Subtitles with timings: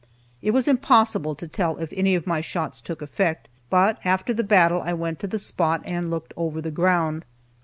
[0.41, 4.43] It was impossible to tell if any of my shots took effect, but after the
[4.43, 7.23] battle I went to the spot and looked over the ground.